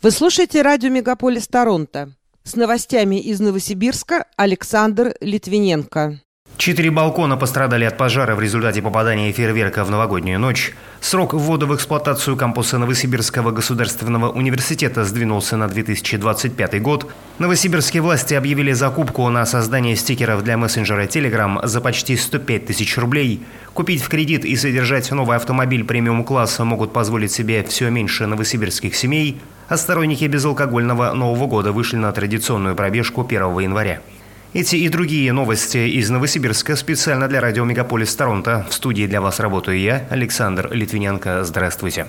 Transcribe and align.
Вы 0.00 0.12
слушаете 0.12 0.62
радио 0.62 0.90
«Мегаполис 0.90 1.48
Торонто». 1.48 2.12
С 2.44 2.54
новостями 2.54 3.20
из 3.20 3.40
Новосибирска 3.40 4.26
Александр 4.36 5.16
Литвиненко. 5.20 6.20
Четыре 6.56 6.92
балкона 6.92 7.36
пострадали 7.36 7.84
от 7.84 7.96
пожара 7.96 8.36
в 8.36 8.40
результате 8.40 8.80
попадания 8.80 9.32
фейерверка 9.32 9.82
в 9.82 9.90
новогоднюю 9.90 10.38
ночь. 10.38 10.72
Срок 11.00 11.34
ввода 11.34 11.66
в 11.66 11.74
эксплуатацию 11.74 12.36
кампуса 12.36 12.78
Новосибирского 12.78 13.50
государственного 13.50 14.30
университета 14.30 15.04
сдвинулся 15.04 15.56
на 15.56 15.66
2025 15.66 16.80
год. 16.80 17.10
Новосибирские 17.40 18.00
власти 18.00 18.34
объявили 18.34 18.70
закупку 18.70 19.28
на 19.28 19.44
создание 19.46 19.96
стикеров 19.96 20.44
для 20.44 20.56
мессенджера 20.56 21.06
Telegram 21.06 21.66
за 21.66 21.80
почти 21.80 22.16
105 22.16 22.66
тысяч 22.66 22.96
рублей. 22.96 23.42
Купить 23.74 24.02
в 24.02 24.08
кредит 24.08 24.44
и 24.44 24.54
содержать 24.54 25.10
новый 25.10 25.36
автомобиль 25.36 25.82
премиум-класса 25.82 26.64
могут 26.64 26.92
позволить 26.92 27.32
себе 27.32 27.64
все 27.64 27.90
меньше 27.90 28.26
новосибирских 28.26 28.94
семей, 28.94 29.40
а 29.68 29.76
сторонники 29.76 30.24
безалкогольного 30.24 31.12
Нового 31.12 31.46
года 31.46 31.72
вышли 31.72 31.96
на 31.96 32.10
традиционную 32.12 32.74
пробежку 32.74 33.24
1 33.24 33.58
января. 33.58 34.00
Эти 34.54 34.76
и 34.76 34.88
другие 34.88 35.32
новости 35.32 35.76
из 35.76 36.08
Новосибирска 36.08 36.74
специально 36.74 37.28
для 37.28 37.40
радио 37.40 37.64
«Мегаполис 37.64 38.16
Торонто». 38.16 38.66
В 38.70 38.72
студии 38.72 39.06
для 39.06 39.20
вас 39.20 39.40
работаю 39.40 39.78
я, 39.78 40.06
Александр 40.08 40.72
Литвиненко. 40.72 41.44
Здравствуйте. 41.44 42.06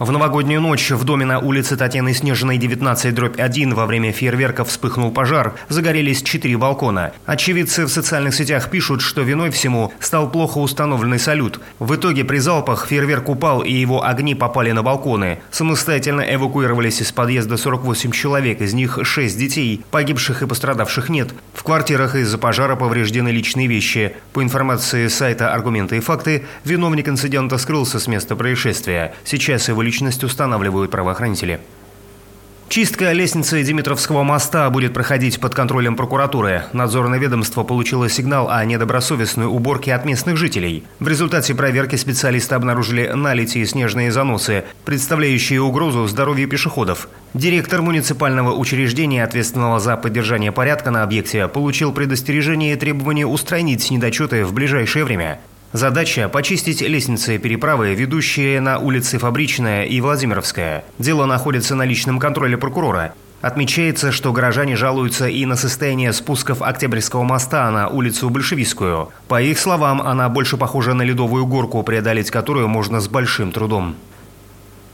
В 0.00 0.10
новогоднюю 0.10 0.60
ночь 0.60 0.90
в 0.90 1.04
доме 1.04 1.24
на 1.24 1.38
улице 1.38 1.76
Татьяны 1.76 2.14
Снежиной 2.14 2.58
19 2.58 3.14
дробь 3.14 3.38
1 3.38 3.74
во 3.74 3.86
время 3.86 4.10
фейерверка 4.10 4.64
вспыхнул 4.64 5.12
пожар. 5.12 5.54
Загорелись 5.68 6.24
четыре 6.24 6.56
балкона. 6.56 7.12
Очевидцы 7.26 7.86
в 7.86 7.88
социальных 7.88 8.34
сетях 8.34 8.70
пишут, 8.70 9.02
что 9.02 9.22
виной 9.22 9.50
всему 9.50 9.92
стал 10.00 10.28
плохо 10.28 10.58
установленный 10.58 11.20
салют. 11.20 11.60
В 11.78 11.94
итоге 11.94 12.24
при 12.24 12.38
залпах 12.38 12.88
фейерверк 12.88 13.28
упал 13.28 13.62
и 13.62 13.72
его 13.72 14.04
огни 14.04 14.34
попали 14.34 14.72
на 14.72 14.82
балконы. 14.82 15.38
Самостоятельно 15.52 16.22
эвакуировались 16.22 17.00
из 17.00 17.12
подъезда 17.12 17.56
48 17.56 18.10
человек, 18.10 18.62
из 18.62 18.74
них 18.74 18.98
6 19.00 19.38
детей. 19.38 19.84
Погибших 19.92 20.42
и 20.42 20.46
пострадавших 20.48 21.08
нет. 21.08 21.32
В 21.52 21.62
квартирах 21.62 22.16
из-за 22.16 22.38
пожара 22.38 22.74
повреждены 22.74 23.28
личные 23.28 23.68
вещи. 23.68 24.16
По 24.32 24.42
информации 24.42 25.06
сайта 25.06 25.54
«Аргументы 25.54 25.98
и 25.98 26.00
факты», 26.00 26.46
виновник 26.64 27.08
инцидента 27.08 27.58
скрылся 27.58 28.00
с 28.00 28.08
места 28.08 28.34
происшествия. 28.34 29.14
Сейчас 29.22 29.68
его 29.68 29.83
личность 29.84 30.24
устанавливают 30.24 30.90
правоохранители. 30.90 31.60
Чистка 32.68 33.12
лестницы 33.12 33.62
Димитровского 33.62 34.24
моста 34.24 34.68
будет 34.70 34.94
проходить 34.94 35.38
под 35.38 35.54
контролем 35.54 35.94
прокуратуры. 35.94 36.64
Надзорное 36.72 37.20
ведомство 37.20 37.62
получило 37.62 38.08
сигнал 38.08 38.50
о 38.50 38.64
недобросовестной 38.64 39.46
уборке 39.46 39.94
от 39.94 40.04
местных 40.04 40.36
жителей. 40.38 40.82
В 40.98 41.06
результате 41.06 41.54
проверки 41.54 41.94
специалисты 41.94 42.54
обнаружили 42.54 43.06
налити 43.14 43.58
и 43.58 43.66
снежные 43.66 44.10
заносы, 44.10 44.64
представляющие 44.84 45.60
угрозу 45.60 46.06
здоровью 46.08 46.48
пешеходов. 46.48 47.08
Директор 47.32 47.80
муниципального 47.80 48.52
учреждения, 48.54 49.22
ответственного 49.22 49.78
за 49.78 49.96
поддержание 49.96 50.50
порядка 50.50 50.90
на 50.90 51.04
объекте, 51.04 51.46
получил 51.46 51.92
предостережение 51.92 52.72
и 52.72 52.76
требование 52.76 53.26
устранить 53.26 53.88
недочеты 53.90 54.44
в 54.44 54.52
ближайшее 54.52 55.04
время. 55.04 55.38
Задача– 55.74 56.28
почистить 56.32 56.82
лестницы 56.82 57.36
переправы, 57.36 57.94
ведущие 57.94 58.60
на 58.60 58.78
улицы 58.78 59.18
Фабричная 59.18 59.82
и 59.82 60.00
Владимировская. 60.00 60.84
Дело 61.00 61.26
находится 61.26 61.74
на 61.74 61.84
личном 61.84 62.20
контроле 62.20 62.56
прокурора. 62.56 63.12
Отмечается, 63.40 64.12
что 64.12 64.32
горожане 64.32 64.76
жалуются 64.76 65.26
и 65.26 65.44
на 65.44 65.56
состояние 65.56 66.12
спусков 66.12 66.62
Октябрьского 66.62 67.24
моста 67.24 67.68
на 67.72 67.88
улицу 67.88 68.30
Большевистскую. 68.30 69.08
По 69.26 69.42
их 69.42 69.58
словам, 69.58 70.00
она 70.00 70.28
больше 70.28 70.56
похожа 70.56 70.94
на 70.94 71.02
ледовую 71.02 71.44
горку, 71.44 71.82
преодолеть 71.82 72.30
которую 72.30 72.68
можно 72.68 73.00
с 73.00 73.08
большим 73.08 73.50
трудом. 73.50 73.96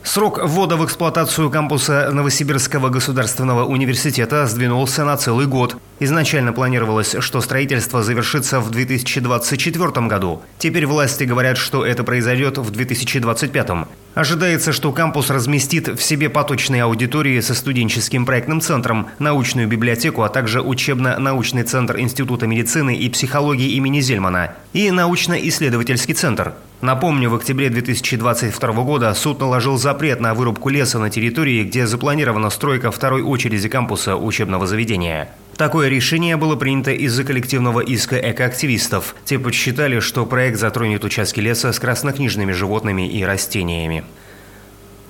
Срок 0.03 0.41
ввода 0.43 0.77
в 0.79 0.85
эксплуатацию 0.87 1.51
кампуса 1.51 2.09
Новосибирского 2.11 2.89
государственного 2.89 3.67
университета 3.67 4.47
сдвинулся 4.47 5.05
на 5.05 5.19
целый 5.19 5.47
год. 5.47 5.77
Изначально 6.03 6.55
планировалось, 6.55 7.15
что 7.21 7.43
строительство 7.43 8.03
завершится 8.03 8.59
в 8.59 8.71
2024 8.71 10.07
году. 10.07 10.41
Теперь 10.59 10.87
власти 10.87 11.25
говорят, 11.25 11.59
что 11.59 11.85
это 11.85 12.05
произойдет 12.05 12.57
в 12.57 12.71
2025. 12.71 13.87
Ожидается, 14.15 14.73
что 14.73 14.93
кампус 14.93 15.29
разместит 15.29 15.89
в 15.89 16.03
себе 16.03 16.31
поточные 16.31 16.85
аудитории 16.85 17.39
со 17.41 17.55
студенческим 17.55 18.25
проектным 18.25 18.63
центром, 18.63 19.09
научную 19.19 19.69
библиотеку, 19.69 20.23
а 20.23 20.31
также 20.31 20.63
учебно-научный 20.63 21.65
центр 21.65 22.01
Института 22.01 22.47
медицины 22.47 22.97
и 22.97 23.11
психологии 23.11 23.73
имени 23.73 24.01
Зельмана 24.01 24.55
и 24.73 24.91
научно-исследовательский 24.91 26.15
центр. 26.15 26.55
Напомню, 26.81 27.29
в 27.29 27.35
октябре 27.35 27.69
2022 27.69 28.73
года 28.85 29.13
суд 29.13 29.39
наложил 29.39 29.77
запрет 29.77 30.19
на 30.19 30.33
вырубку 30.33 30.71
леса 30.71 30.99
на 30.99 31.11
территории, 31.11 31.63
где 31.63 31.87
запланирована 31.87 32.49
стройка 32.49 32.91
второй 32.91 33.21
очереди 33.21 33.69
кампуса 33.69 34.17
учебного 34.17 34.67
заведения. 34.67 35.29
Такое 35.61 35.91
решение 35.91 36.39
было 36.39 36.57
принято 36.57 36.91
из-за 36.91 37.23
коллективного 37.23 37.81
иска 37.81 38.17
экоактивистов. 38.17 39.15
Те 39.27 39.39
подсчитали, 39.39 40.01
что 40.01 40.25
проект 40.25 40.59
затронет 40.59 41.05
участки 41.05 41.39
леса 41.39 41.71
с 41.71 41.79
краснокнижными 41.79 42.53
животными 42.53 43.07
и 43.07 43.23
растениями. 43.23 44.05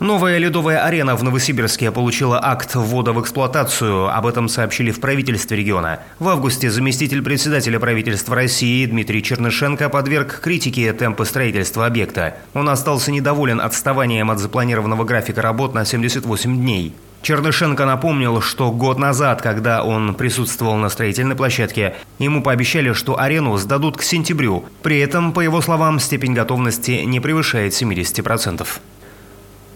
Новая 0.00 0.39
ледовая 0.39 0.84
арена 0.84 1.15
в 1.15 1.22
Новосибирске 1.22 1.93
получила 1.93 2.44
акт 2.44 2.75
ввода 2.75 3.12
в 3.12 3.21
эксплуатацию. 3.21 4.09
Об 4.09 4.27
этом 4.27 4.49
сообщили 4.49 4.91
в 4.91 4.99
правительстве 4.99 5.56
региона. 5.56 6.00
В 6.19 6.28
августе 6.28 6.69
заместитель 6.69 7.22
председателя 7.22 7.78
правительства 7.78 8.34
России 8.34 8.84
Дмитрий 8.87 9.22
Чернышенко 9.22 9.89
подверг 9.89 10.41
критике 10.41 10.93
темпы 10.93 11.27
строительства 11.27 11.87
объекта. 11.87 12.39
Он 12.55 12.69
остался 12.69 13.12
недоволен 13.12 13.60
отставанием 13.60 14.33
от 14.33 14.41
запланированного 14.41 15.05
графика 15.05 15.43
работ 15.43 15.75
на 15.75 15.84
78 15.84 16.56
дней. 16.56 16.93
Чернышенко 17.22 17.84
напомнил, 17.84 18.41
что 18.41 18.72
год 18.72 18.98
назад, 18.98 19.42
когда 19.42 19.84
он 19.84 20.14
присутствовал 20.14 20.76
на 20.76 20.88
строительной 20.88 21.36
площадке, 21.36 21.94
ему 22.19 22.42
пообещали, 22.42 22.92
что 22.92 23.20
арену 23.20 23.56
сдадут 23.58 23.97
к 23.98 24.03
сентябрю. 24.03 24.64
При 24.82 24.98
этом, 25.00 25.32
по 25.32 25.41
его 25.41 25.60
словам, 25.60 26.00
степень 26.00 26.32
готовности 26.32 27.03
не 27.04 27.20
превышает 27.20 27.72
70%. 27.72 28.66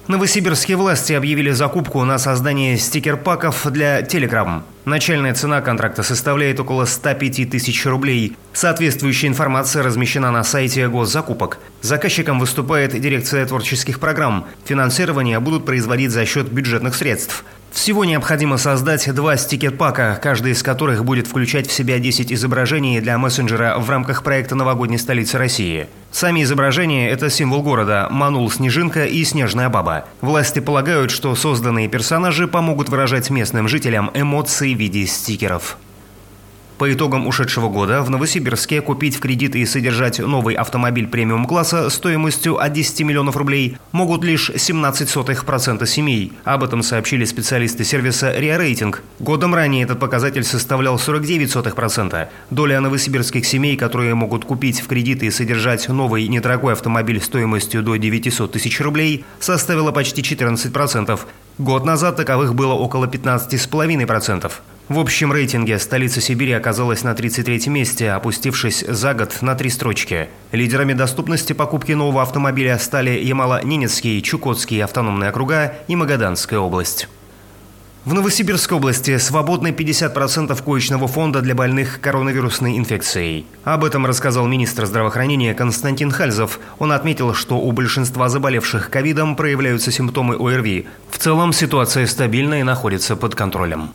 Новосибирские 0.06 0.76
власти 0.76 1.15
объявили 1.15 1.50
закупку 1.50 2.04
на 2.04 2.19
создание 2.19 2.76
стикер-паков 2.76 3.66
для 3.70 4.03
Telegram. 4.03 4.60
Начальная 4.84 5.32
цена 5.32 5.62
контракта 5.62 6.03
составляет 6.03 6.60
около 6.60 6.84
105 6.84 7.48
тысяч 7.48 7.87
рублей. 7.87 8.37
Соответствующая 8.53 9.28
информация 9.28 9.82
размещена 9.82 10.31
на 10.31 10.44
сайте 10.44 10.88
госзакупок. 10.88 11.59
Заказчиком 11.81 12.38
выступает 12.38 13.00
дирекция 13.00 13.47
творческих 13.47 13.98
программ. 13.98 14.44
Финансирование 14.66 15.41
будут 15.41 15.65
производить 15.65 16.10
за 16.10 16.26
счет 16.26 16.53
бюджетных 16.53 16.94
средств. 16.94 17.42
Всего 17.75 18.05
необходимо 18.05 18.57
создать 18.57 19.12
два 19.12 19.37
стикер-пака, 19.37 20.19
каждый 20.23 20.53
из 20.53 20.62
которых 20.62 21.05
будет 21.05 21.27
включать 21.27 21.67
в 21.67 21.73
себя 21.73 21.99
10 21.99 22.33
изображений 22.33 23.01
для 23.01 23.19
мессенджера 23.19 23.77
в 23.79 23.91
рамках 23.91 24.23
проекта 24.23 24.55
«Новогодней 24.55 24.97
столицы 24.97 25.39
России». 25.39 25.89
Сами 26.13 26.45
изображения– 26.45 27.11
это 27.11 27.29
символ 27.29 27.63
города, 27.63 28.07
манул 28.11 28.49
Снежинка 28.49 29.05
и 29.05 29.25
Снежная 29.25 29.69
баба. 29.69 30.07
Власти 30.21 30.61
полагают, 30.61 31.11
что 31.11 31.34
созданные 31.34 31.89
персонажи 31.89 32.47
помогут 32.47 32.89
выражать 32.89 33.29
местным 33.29 33.67
жителям 33.67 34.11
эмоции 34.15 34.73
в 34.73 34.79
виде 34.79 35.05
стикеров. 35.07 35.77
По 36.84 36.93
итогам 36.93 37.27
ушедшего 37.27 37.71
года 37.71 38.03
в 38.03 38.11
Новосибирске 38.11 38.83
купить 38.83 39.17
в 39.17 39.21
кредит 39.21 39.56
и 39.56 39.65
содержать 39.65 40.19
новый 40.19 40.55
автомобиль 40.55 41.09
премиум-класса 41.09 41.89
стоимостью 41.89 42.59
от 42.59 42.75
10 42.75 43.00
миллионов 43.00 43.39
рублей 43.39 43.78
могут 43.93 44.22
лишь 44.22 44.50
17% 44.50 45.87
семей. 45.87 46.34
Об 46.45 46.62
этом 46.62 46.83
сообщили 46.83 47.25
специалисты 47.25 47.84
сервиса 47.84 48.39
«Риа 48.39 48.59
Рейтинг». 48.59 49.03
Годом 49.19 49.55
ранее 49.55 49.84
этот 49.84 49.99
показатель 49.99 50.45
составлял 50.45 50.97
49%. 50.97 52.28
Доля 52.50 52.81
новосибирских 52.83 53.47
семей, 53.47 53.78
которые 53.78 54.15
могут 54.15 54.45
купить 54.45 54.83
в 54.83 54.87
кредит 54.87 55.22
и 55.22 55.31
содержать 55.31 55.89
новый 55.89 56.28
недорогой 56.28 56.75
автомобиль 56.75 57.22
стоимостью 57.22 57.83
до 57.83 57.97
900 57.97 58.53
тысяч 58.53 58.78
рублей, 58.83 59.25
составила 59.41 59.91
почти 59.91 60.21
14%. 60.21 61.19
Год 61.56 61.87
назад 61.87 62.16
таковых 62.16 62.55
было 62.55 62.75
около 62.75 63.07
15,5%. 63.07 64.53
В 64.89 64.98
общем 64.98 65.33
рейтинге 65.33 65.78
столица 65.78 66.21
Сибири 66.21 66.53
оказалась 66.53 67.04
на 67.04 67.15
33 67.15 67.71
месте, 67.71 68.10
опустившись 68.10 68.84
за 68.86 69.15
год 69.15 69.39
на 69.41 69.54
три 69.54 69.71
строчки. 69.71 70.28
Лидерами 70.53 70.92
доступности 70.92 71.54
покупки 71.54 71.92
нового 71.92 72.21
автомобиля 72.21 72.78
стали 72.78 73.13
Ямало-Ненецкий, 73.13 74.21
Чукотский 74.21 74.84
автономные 74.84 75.31
округа 75.31 75.72
и 75.89 75.97
Магаданская 75.97 76.60
область. 76.60 77.09
В 78.04 78.13
Новосибирской 78.13 78.77
области 78.77 79.16
свободны 79.16 79.69
50% 79.69 80.63
коечного 80.63 81.09
фонда 81.09 81.41
для 81.41 81.54
больных 81.54 82.03
коронавирусной 82.03 82.77
инфекцией. 82.77 83.47
Об 83.65 83.84
этом 83.86 84.04
рассказал 84.04 84.47
министр 84.47 84.84
здравоохранения 84.84 85.54
Константин 85.54 86.10
Хальзов. 86.10 86.60
Он 86.78 86.92
отметил, 86.92 87.33
что 87.33 87.57
у 87.59 87.72
большинства 87.72 88.28
заболевших 88.28 88.91
ковидом 88.91 89.34
проявляются 89.34 89.91
симптомы 89.91 90.34
ОРВИ. 90.34 90.86
В 91.10 91.16
целом 91.16 91.54
ситуация 91.54 92.07
стабильна 92.07 92.60
и 92.60 92.63
находится 92.63 93.16
под 93.16 93.34
контролем. 93.34 93.95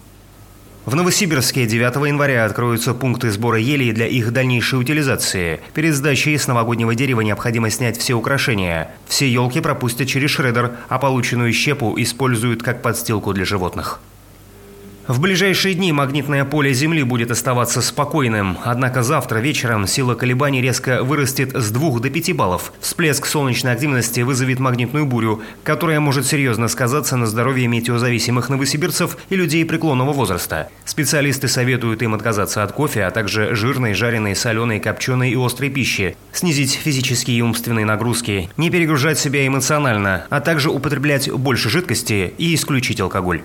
В 0.85 0.95
Новосибирске 0.95 1.65
9 1.65 2.07
января 2.07 2.45
откроются 2.45 2.93
пункты 2.93 3.31
сбора 3.31 3.59
елей 3.59 3.91
для 3.91 4.07
их 4.07 4.31
дальнейшей 4.31 4.79
утилизации. 4.79 5.59
Перед 5.73 5.93
сдачей 5.93 6.39
с 6.39 6.47
новогоднего 6.47 6.95
дерева 6.95 7.21
необходимо 7.21 7.69
снять 7.69 7.97
все 7.97 8.13
украшения. 8.13 8.89
Все 9.07 9.29
елки 9.29 9.59
пропустят 9.59 10.07
через 10.07 10.31
шредер, 10.31 10.77
а 10.87 10.97
полученную 10.97 11.51
щепу 11.51 11.93
используют 11.97 12.63
как 12.63 12.81
подстилку 12.81 13.33
для 13.33 13.45
животных. 13.45 13.99
В 15.09 15.19
ближайшие 15.19 15.73
дни 15.73 15.91
магнитное 15.91 16.45
поле 16.45 16.71
Земли 16.71 17.01
будет 17.01 17.31
оставаться 17.31 17.81
спокойным, 17.81 18.59
однако 18.63 19.01
завтра 19.01 19.39
вечером 19.39 19.88
сила 19.88 20.13
колебаний 20.13 20.61
резко 20.61 21.03
вырастет 21.03 21.56
с 21.56 21.71
2 21.71 22.00
до 22.00 22.11
5 22.11 22.35
баллов. 22.35 22.71
Всплеск 22.79 23.25
солнечной 23.25 23.73
активности 23.73 24.21
вызовет 24.21 24.59
магнитную 24.59 25.07
бурю, 25.07 25.41
которая 25.63 26.00
может 26.00 26.27
серьезно 26.27 26.67
сказаться 26.67 27.17
на 27.17 27.25
здоровье 27.25 27.67
метеозависимых 27.67 28.50
новосибирцев 28.50 29.17
и 29.31 29.35
людей 29.35 29.65
преклонного 29.65 30.13
возраста. 30.13 30.69
Специалисты 30.85 31.47
советуют 31.47 32.03
им 32.03 32.13
отказаться 32.13 32.62
от 32.62 32.71
кофе, 32.71 33.05
а 33.05 33.09
также 33.09 33.55
жирной, 33.55 33.95
жареной, 33.95 34.35
соленой, 34.35 34.79
копченой 34.79 35.31
и 35.31 35.44
острой 35.44 35.71
пищи, 35.71 36.17
снизить 36.31 36.73
физические 36.73 37.39
и 37.39 37.41
умственные 37.41 37.85
нагрузки, 37.88 38.51
не 38.57 38.69
перегружать 38.69 39.17
себя 39.17 39.47
эмоционально, 39.47 40.27
а 40.29 40.39
также 40.39 40.69
употреблять 40.69 41.31
больше 41.31 41.71
жидкости 41.71 42.31
и 42.38 42.53
исключить 42.53 43.01
алкоголь. 43.01 43.41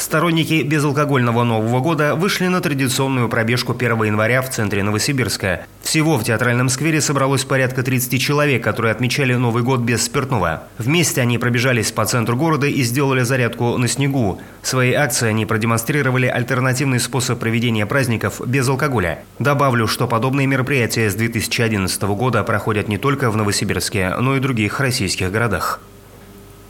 Сторонники 0.00 0.62
безалкогольного 0.62 1.44
Нового 1.44 1.80
года 1.80 2.14
вышли 2.14 2.46
на 2.46 2.62
традиционную 2.62 3.28
пробежку 3.28 3.74
1 3.78 4.04
января 4.04 4.40
в 4.40 4.48
центре 4.48 4.82
Новосибирска. 4.82 5.66
Всего 5.82 6.16
в 6.16 6.24
театральном 6.24 6.70
сквере 6.70 7.02
собралось 7.02 7.44
порядка 7.44 7.82
30 7.82 8.18
человек, 8.18 8.64
которые 8.64 8.92
отмечали 8.92 9.34
Новый 9.34 9.62
год 9.62 9.80
без 9.80 10.02
спиртного. 10.02 10.62
Вместе 10.78 11.20
они 11.20 11.36
пробежались 11.36 11.92
по 11.92 12.06
центру 12.06 12.34
города 12.34 12.66
и 12.66 12.82
сделали 12.82 13.20
зарядку 13.24 13.76
на 13.76 13.88
снегу. 13.88 14.40
В 14.62 14.68
своей 14.68 14.94
акции 14.94 15.28
они 15.28 15.44
продемонстрировали 15.44 16.28
альтернативный 16.28 16.98
способ 16.98 17.38
проведения 17.38 17.84
праздников 17.84 18.40
без 18.46 18.66
алкоголя. 18.70 19.18
Добавлю, 19.38 19.86
что 19.86 20.08
подобные 20.08 20.46
мероприятия 20.46 21.10
с 21.10 21.14
2011 21.14 22.02
года 22.04 22.42
проходят 22.42 22.88
не 22.88 22.96
только 22.96 23.30
в 23.30 23.36
Новосибирске, 23.36 24.14
но 24.18 24.34
и 24.34 24.40
других 24.40 24.80
российских 24.80 25.30
городах. 25.30 25.78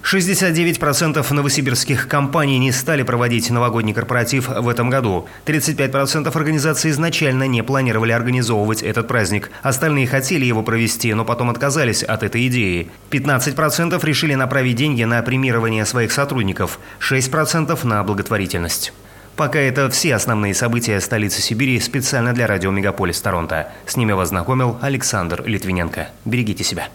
69% 0.02 1.32
новосибирских 1.32 2.08
компаний 2.08 2.58
не 2.58 2.72
стали 2.72 3.02
проводить 3.02 3.50
новогодний 3.50 3.94
корпоратив 3.94 4.48
в 4.48 4.68
этом 4.68 4.90
году. 4.90 5.28
35% 5.46 6.36
организаций 6.36 6.90
изначально 6.90 7.46
не 7.46 7.62
планировали 7.62 8.12
организовывать 8.12 8.82
этот 8.82 9.06
праздник. 9.06 9.50
Остальные 9.62 10.06
хотели 10.06 10.44
его 10.44 10.62
провести, 10.62 11.14
но 11.14 11.24
потом 11.24 11.48
отказались 11.48 12.02
от 12.02 12.22
этой 12.22 12.48
идеи. 12.48 12.90
15% 13.10 14.04
решили 14.04 14.34
направить 14.34 14.76
деньги 14.76 15.04
на 15.04 15.22
премирование 15.22 15.84
своих 15.86 16.12
сотрудников, 16.12 16.80
6% 16.98 17.86
на 17.86 18.02
благотворительность. 18.02 18.92
Пока 19.36 19.58
это 19.58 19.88
все 19.88 20.16
основные 20.16 20.52
события 20.52 21.00
столицы 21.00 21.40
Сибири 21.40 21.80
специально 21.80 22.34
для 22.34 22.46
радио 22.46 22.70
«Мегаполис 22.70 23.20
Торонто». 23.22 23.72
С 23.86 23.96
ними 23.96 24.12
вас 24.12 24.28
знакомил 24.28 24.76
Александр 24.82 25.42
Литвиненко. 25.46 26.08
Берегите 26.26 26.62
себя. 26.62 26.90